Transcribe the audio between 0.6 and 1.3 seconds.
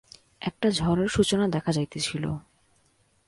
ঝড়ের